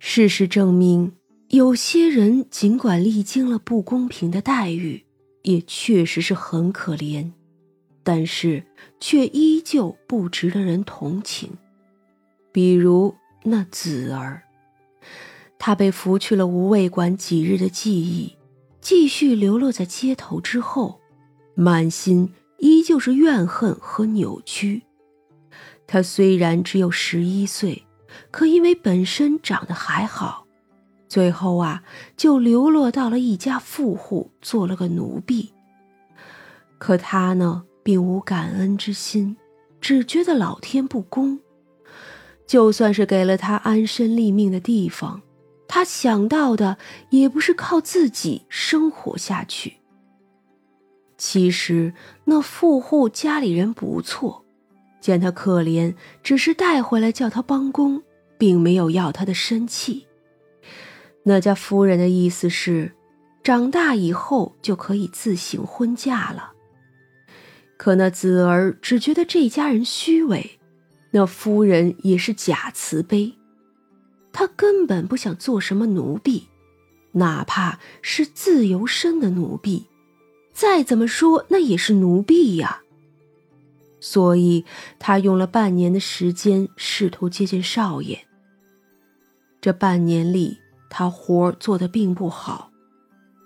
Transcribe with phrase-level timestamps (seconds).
[0.00, 1.12] 事实证明，
[1.48, 5.04] 有些人尽管历经了不公平的待遇，
[5.42, 7.32] 也确实是很可怜，
[8.04, 8.64] 但是
[9.00, 11.50] 却依旧不值得人同情。
[12.52, 14.42] 比如那子儿，
[15.58, 18.36] 他被拂去了无畏馆几日的记忆，
[18.80, 21.00] 继续流落在街头之后，
[21.54, 24.82] 满心依旧是怨恨和扭曲。
[25.88, 27.82] 他虽然只有十一岁。
[28.30, 30.46] 可因为本身长得还好，
[31.08, 31.82] 最后啊，
[32.16, 35.52] 就流落到了一家富户，做了个奴婢。
[36.78, 39.36] 可他呢，并无感恩之心，
[39.80, 41.40] 只觉得老天不公。
[42.46, 45.20] 就算是给了他安身立命的地方，
[45.66, 46.78] 他想到的
[47.10, 49.76] 也不是靠自己生活下去。
[51.18, 51.92] 其实
[52.24, 54.44] 那富户家里人不错，
[55.00, 58.02] 见他可怜，只是带回来叫他帮工。
[58.38, 60.06] 并没有要他的身契。
[61.24, 62.92] 那家夫人的意思是，
[63.42, 66.52] 长大以后就可以自行婚嫁了。
[67.76, 70.60] 可那子儿只觉得这家人虚伪，
[71.10, 73.34] 那夫人也是假慈悲，
[74.32, 76.46] 他根本不想做什么奴婢，
[77.10, 79.86] 哪怕是自由身的奴婢，
[80.52, 82.82] 再怎么说那也是奴婢呀。
[84.00, 84.64] 所以
[84.98, 88.26] 他用了半年的时间，试图接近少爷。
[89.60, 92.70] 这半年里，他活做的并不好，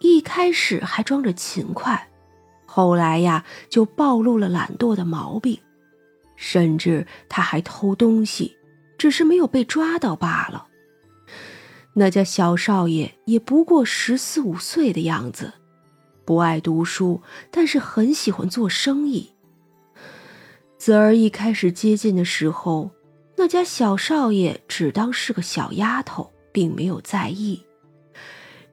[0.00, 2.08] 一开始还装着勤快，
[2.66, 5.58] 后来呀就暴露了懒惰的毛病，
[6.34, 8.56] 甚至他还偷东西，
[8.98, 10.66] 只是没有被抓到罢了。
[11.94, 15.52] 那家小少爷也不过十四五岁的样子，
[16.24, 19.32] 不爱读书，但是很喜欢做生意。
[20.80, 22.90] 子儿一开始接近的时候。
[23.36, 27.62] 那家小少爷只当是个小丫头，并没有在意。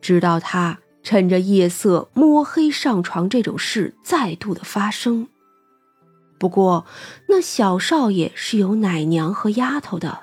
[0.02, 5.28] 直到他趁着夜色摸黑上床这种事再度的发生。
[6.38, 6.86] 不过，
[7.28, 10.22] 那小少爷是有奶娘和丫头的，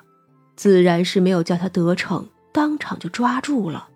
[0.57, 3.89] 自然是没有叫他得逞，当场就抓住了。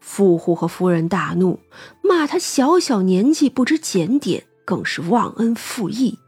[0.00, 1.58] 富户和夫人大怒，
[2.02, 6.18] 骂他小小年纪不知检点，更是忘恩负义。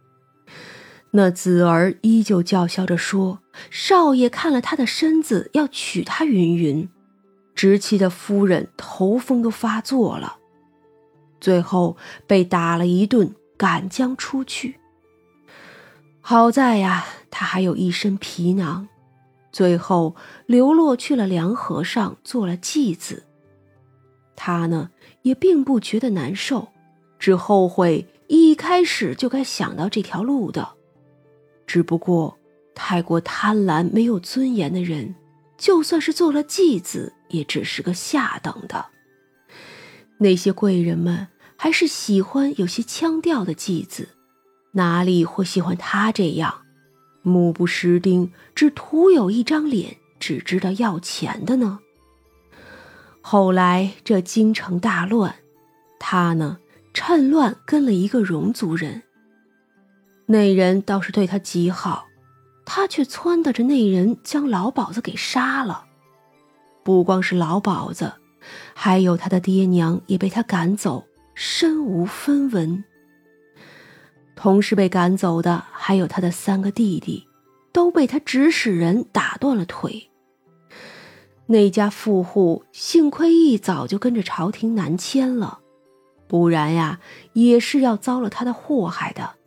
[1.12, 3.40] 那子儿依旧叫嚣着说
[3.70, 6.88] ：“少爷看了他的身子，要娶她云云。”
[7.52, 10.36] 直气的夫人头风都发作了，
[11.40, 14.76] 最后被打了一顿，赶将出去。
[16.20, 18.88] 好在呀，他还有一身皮囊，
[19.52, 20.14] 最后
[20.46, 23.24] 流落去了梁河上，做了继子。
[24.36, 24.90] 他呢，
[25.22, 26.68] 也并不觉得难受，
[27.18, 30.66] 只后悔一开始就该想到这条路的。
[31.72, 32.36] 只不过，
[32.74, 35.14] 太过贪婪、没有尊严的人，
[35.56, 38.86] 就算是做了继子，也只是个下等的。
[40.18, 44.08] 那些贵人们还是喜欢有些腔调的继子，
[44.72, 46.62] 哪里会喜欢他这样
[47.22, 51.78] 目不识丁、只图有一张脸、只知道要钱的呢？
[53.20, 55.36] 后来这京城大乱，
[56.00, 56.58] 他呢，
[56.92, 59.04] 趁乱跟了一个戎族人。
[60.32, 62.06] 那人倒是对他极好，
[62.64, 65.86] 他却撺掇着那人将老鸨子给杀了。
[66.84, 68.12] 不光是老鸨子，
[68.72, 71.04] 还有他的爹娘也被他赶走，
[71.34, 72.84] 身无分文。
[74.36, 77.26] 同时被赶走的还有他的三个弟弟，
[77.72, 80.12] 都被他指使人打断了腿。
[81.46, 85.58] 那家富户幸亏一早就跟着朝廷南迁了，
[86.28, 87.00] 不然呀，
[87.32, 89.39] 也是要遭了他的祸害的。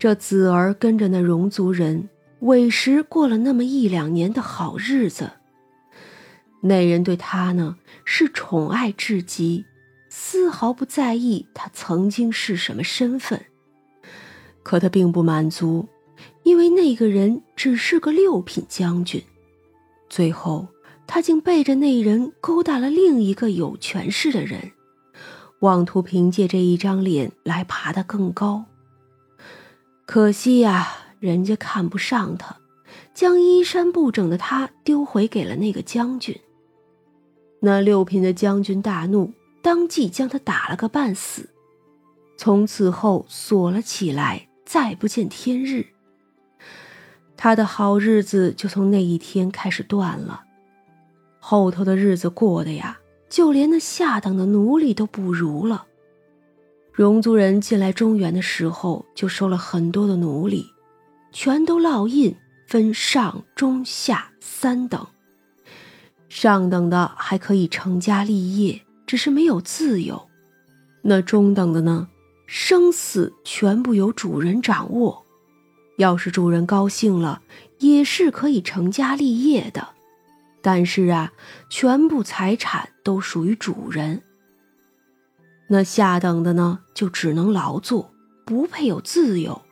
[0.00, 5.32] 这子儿跟着那戎族人，委实过了那么一两年的好日子。
[6.62, 9.66] 那人对他呢是宠爱至极，
[10.08, 13.44] 丝毫不在意他曾经是什么身份。
[14.62, 15.86] 可他并不满足，
[16.44, 19.22] 因为那个人只是个六品将军。
[20.08, 20.66] 最后，
[21.06, 24.72] 他竟背着那人勾搭了另一个有权势的人，
[25.60, 28.64] 妄图凭借这一张脸来爬得更高。
[30.12, 30.88] 可惜呀，
[31.20, 32.56] 人家看不上他，
[33.14, 36.36] 将衣衫不整的他丢回给了那个将军。
[37.60, 41.48] 那六品的将军大怒，当即将他打了个半死，
[42.36, 45.86] 从此后锁了起来，再不见天日。
[47.36, 50.42] 他的好日子就从那一天开始断了，
[51.38, 52.98] 后头的日子过的呀，
[53.28, 55.86] 就连那下等的奴隶都不如了。
[56.92, 60.66] 戎族人进来中原的时候，就收了很多的奴隶，
[61.32, 62.34] 全都烙印，
[62.66, 64.26] 分上中下。
[64.42, 65.06] 三等，
[66.28, 70.28] 上等的还可以成家立业，只是没有自由；
[71.00, 72.08] 那中等的呢，
[72.46, 75.24] 生死全部由主人掌握，
[75.96, 77.40] 要是主人高兴了，
[77.78, 79.88] 也是可以成家立业的。
[80.60, 81.32] 但是啊，
[81.70, 84.22] 全部财产都属于主人。
[85.72, 88.10] 那下等的呢，就只能劳作，
[88.44, 89.62] 不配有自由。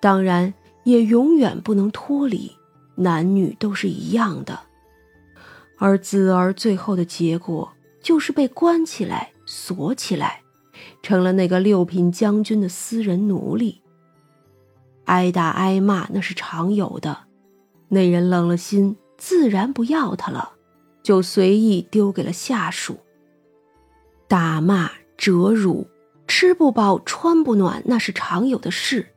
[0.00, 0.54] 当然，
[0.84, 2.56] 也永远不能脱离，
[2.94, 4.58] 男女都是一样的。
[5.76, 7.70] 而子儿最后的结果，
[8.00, 10.40] 就是被关起来、锁起来，
[11.02, 13.82] 成了那个六品将军的私人奴隶。
[15.04, 17.18] 挨打挨骂那是常有的，
[17.88, 18.96] 那人冷了心。
[19.18, 20.52] 自然不要他了，
[21.02, 22.98] 就随意丢给了下属。
[24.28, 25.88] 打骂、折辱、
[26.26, 29.08] 吃不饱、穿不暖，那是常有的事。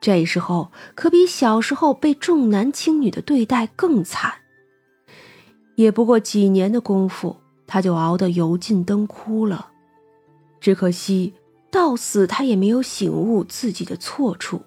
[0.00, 4.34] 这时候可比小时候被重男轻女的对待更惨。
[5.74, 7.36] 也不过几年的功夫，
[7.66, 9.70] 他就熬得油尽灯枯了。
[10.60, 11.34] 只可惜
[11.70, 14.62] 到死他也没有醒悟自己的错处，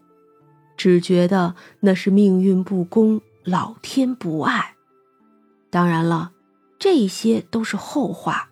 [0.77, 3.21] 只觉得那是命运不公。
[3.43, 4.75] 老天不爱，
[5.71, 6.31] 当然了，
[6.77, 8.50] 这些都是后话。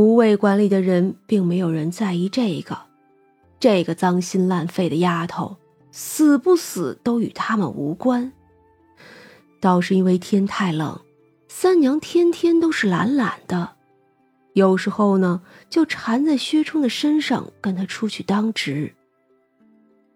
[0.00, 2.78] 无畏管理的人并没有人在意这个，
[3.58, 5.58] 这个脏心烂肺的丫头
[5.92, 8.32] 死不死都与他们无关。
[9.60, 10.98] 倒是因为天太冷，
[11.48, 13.72] 三娘天天都是懒懒的，
[14.54, 18.94] 有时候呢就缠在薛冲的身上跟他出去当值。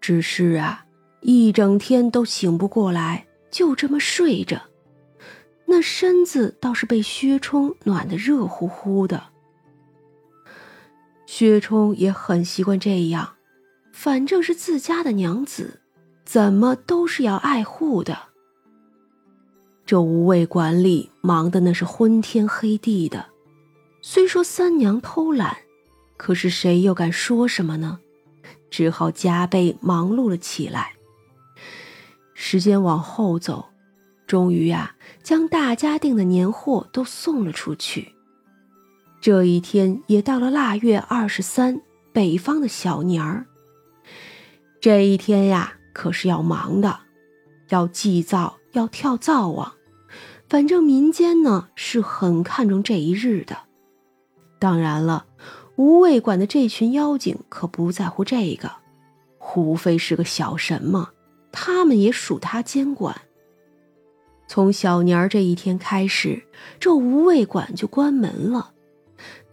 [0.01, 0.83] 只是啊，
[1.21, 3.27] 一整天都醒不过来。
[3.51, 4.59] 就这么睡着，
[5.65, 9.34] 那身子倒是被薛冲暖得热乎乎的。
[11.25, 13.35] 薛冲也很习惯这样，
[13.91, 15.81] 反正是自家的娘子，
[16.23, 18.17] 怎么都是要爱护的。
[19.85, 23.27] 这无畏馆里忙的那是昏天黑地的，
[24.01, 25.57] 虽说三娘偷懒，
[26.17, 27.99] 可是谁又敢说什么呢？
[28.71, 30.93] 只好加倍忙碌了起来。
[32.33, 33.69] 时间往后走，
[34.25, 38.14] 终于呀，将大家订的年货都送了出去。
[39.25, 41.81] 这一天也到了腊月二十三，
[42.13, 43.47] 北方的小年儿。
[44.79, 46.99] 这一天呀，可是要忙的，
[47.69, 49.73] 要祭灶，要跳灶王。
[50.47, 53.57] 反正民间呢是很看重这一日的。
[54.59, 55.25] 当然了，
[55.75, 58.73] 无畏馆的这群妖精可不在乎这个，
[59.39, 61.09] 胡飞是个小神嘛。
[61.51, 63.19] 他们也属他监管。
[64.47, 66.43] 从小年儿这一天开始，
[66.79, 68.73] 这无畏馆就关门了，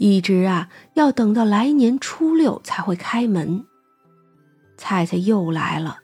[0.02, 3.64] 一直啊要等到来年初六才会开门。
[4.76, 6.00] 菜菜又来了，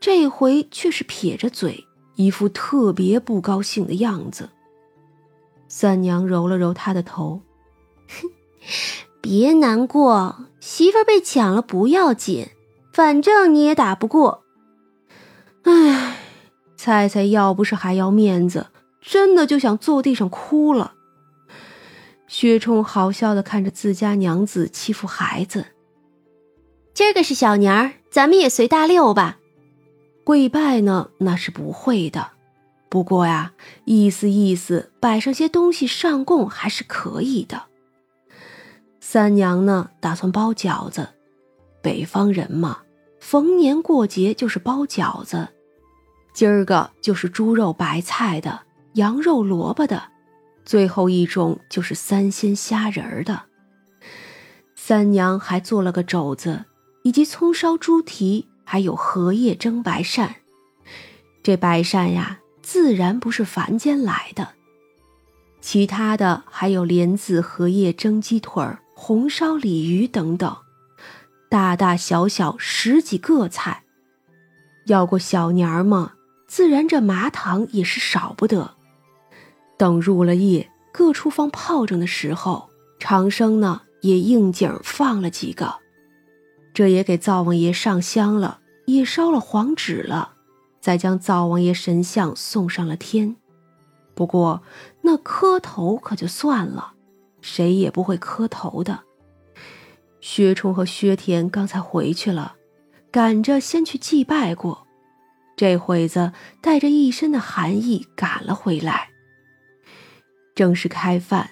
[0.00, 1.86] 这回却是撇着嘴，
[2.16, 4.48] 一副特别不高兴的样子。
[5.68, 7.42] 三娘揉了揉她的头，
[8.08, 8.30] 哼，
[9.20, 12.48] 别难过，媳妇被抢了不要紧，
[12.94, 14.42] 反正你也打不过。
[15.64, 16.16] 唉，
[16.78, 18.68] 菜菜要不是还要面子，
[19.02, 20.93] 真的就想坐地上哭了。
[22.36, 25.66] 薛冲好笑的看着自家娘子欺负孩子。
[26.92, 29.38] 今儿个是小年儿，咱们也随大溜吧。
[30.24, 32.32] 跪拜呢，那是不会的。
[32.88, 33.52] 不过呀，
[33.84, 37.66] 意思意思，摆上些东西上供还是可以的。
[38.98, 41.10] 三娘呢，打算包饺子。
[41.80, 42.78] 北方人嘛，
[43.20, 45.50] 逢年过节就是包饺子。
[46.32, 48.62] 今儿个就是猪肉白菜的，
[48.94, 50.02] 羊肉萝卜的，
[50.64, 53.42] 最后一种就是三鲜虾仁儿的。
[54.74, 56.64] 三娘还做了个肘子，
[57.02, 60.28] 以及葱烧猪蹄，还有荷叶蒸白鳝。
[61.42, 64.48] 这白鳝呀，自然不是凡间来的。
[65.60, 68.62] 其他的还有莲子荷叶蒸鸡腿
[68.94, 70.56] 红烧鲤鱼等等，
[71.48, 73.84] 大大小小十几个菜。
[74.86, 76.12] 要过小年儿嘛。
[76.46, 78.76] 自然，这麻糖也是少不得。
[79.76, 85.74] 等入了夜，各处放炮仗的时候，长生呢也应景放了几个，
[86.72, 90.34] 这也给灶王爷上香了，也烧了黄纸了，
[90.80, 93.36] 再将灶王爷神像送上了天。
[94.14, 94.62] 不过
[95.02, 96.92] 那磕头可就算了，
[97.40, 99.00] 谁也不会磕头的。
[100.20, 102.54] 薛冲和薛田刚才回去了，
[103.10, 104.86] 赶着先去祭拜过。
[105.56, 109.10] 这会子带着一身的寒意赶了回来。
[110.54, 111.50] 正是开饭，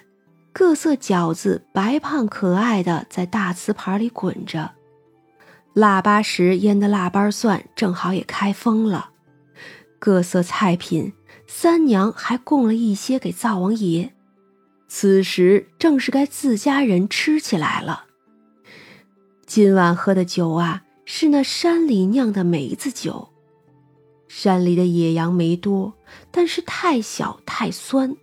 [0.52, 4.72] 各色饺子白胖可爱的在大瓷盘里滚着，
[5.72, 9.10] 腊八时腌的腊八蒜正好也开封了。
[9.98, 11.12] 各色菜品，
[11.46, 14.14] 三娘还供了一些给灶王爷。
[14.88, 18.04] 此时正是该自家人吃起来了。
[19.46, 23.30] 今晚喝的酒啊，是那山里酿的梅子酒。
[24.28, 25.94] 山里的野杨梅多，
[26.30, 28.16] 但是太小太酸，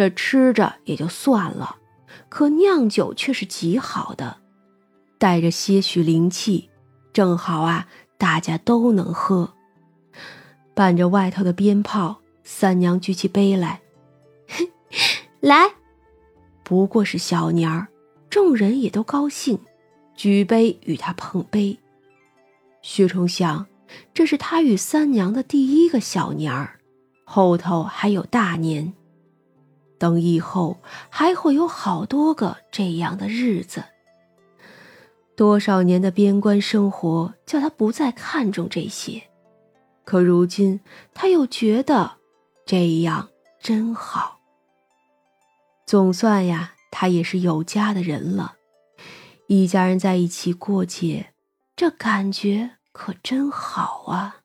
[0.00, 1.76] 这吃着也就算了，
[2.30, 4.38] 可酿酒却是极好的，
[5.18, 6.70] 带着些许灵气，
[7.12, 9.52] 正好啊，大家都能喝。
[10.72, 13.82] 伴着外头的鞭炮，三娘举起杯来，
[15.40, 15.74] 来，
[16.62, 17.88] 不过是小年儿，
[18.30, 19.58] 众人也都高兴，
[20.14, 21.78] 举杯与他碰杯。
[22.80, 23.66] 薛崇想。
[24.14, 26.80] 这是他与三娘的第一个小年儿，
[27.24, 28.94] 后头还有大年，
[30.00, 33.84] 等以后还会有好多个这样的日子。
[35.36, 39.22] 多少年的边关生活叫他不再看重这些，
[40.04, 40.80] 可如今
[41.14, 42.12] 他又觉得
[42.66, 43.28] 这样
[43.60, 44.40] 真好。
[45.86, 48.56] 总算呀，他也是有家的人了，
[49.46, 51.34] 一家人在一起过节，
[51.76, 52.72] 这感觉。
[52.92, 54.39] 可真好啊！